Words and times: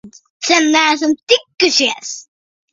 Sen 0.47 0.63
neesam 0.75 1.13
tikušies! 1.27 2.09